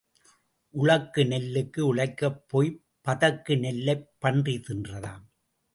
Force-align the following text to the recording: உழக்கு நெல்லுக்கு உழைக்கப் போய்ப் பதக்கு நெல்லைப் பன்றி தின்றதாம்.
உழக்கு 0.73 1.23
நெல்லுக்கு 1.23 1.81
உழைக்கப் 1.81 2.49
போய்ப் 2.49 2.81
பதக்கு 3.07 3.59
நெல்லைப் 3.59 4.07
பன்றி 4.19 4.55
தின்றதாம். 4.57 5.25